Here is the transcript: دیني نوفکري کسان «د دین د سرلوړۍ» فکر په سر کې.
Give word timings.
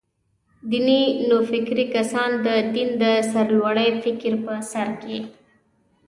دیني 0.69 1.01
نوفکري 1.27 1.85
کسان 1.95 2.29
«د 2.45 2.47
دین 2.73 2.89
د 3.01 3.03
سرلوړۍ» 3.31 3.89
فکر 4.03 4.33
په 4.45 4.53
سر 4.71 4.87
کې. 5.01 5.17